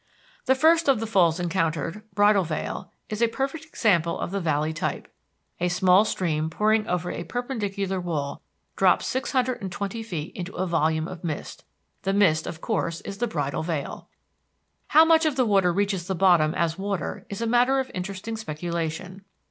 The 0.47 0.55
first 0.55 0.87
of 0.89 0.99
the 0.99 1.05
falls 1.05 1.39
encountered, 1.39 2.01
Bridal 2.15 2.43
Veil, 2.43 2.91
is 3.09 3.21
a 3.21 3.27
perfect 3.27 3.65
example 3.65 4.19
of 4.19 4.31
the 4.31 4.39
valley 4.39 4.73
type. 4.73 5.13
A 5.59 5.67
small 5.69 6.05
stream 6.05 6.49
pouring 6.49 6.87
over 6.87 7.11
a 7.11 7.23
perpendicular 7.23 8.01
wall 8.01 8.41
drops 8.75 9.05
six 9.05 9.31
hundred 9.33 9.61
and 9.61 9.71
twenty 9.71 10.01
feet 10.01 10.35
into 10.35 10.55
a 10.55 10.65
volume 10.65 11.07
of 11.07 11.23
mist. 11.23 11.63
The 12.01 12.13
mist, 12.13 12.47
of 12.47 12.61
course, 12.61 13.01
is 13.01 13.19
the 13.19 13.27
bridal 13.27 13.61
veil. 13.61 14.09
How 14.87 15.05
much 15.05 15.27
of 15.27 15.35
the 15.35 15.45
water 15.45 15.71
reaches 15.71 16.07
the 16.07 16.15
bottom 16.15 16.55
as 16.55 16.79
water 16.79 17.27
is 17.29 17.39
a 17.41 17.45
matter 17.45 17.79
of 17.79 17.91
interesting 17.93 18.37
speculation. 18.37 19.23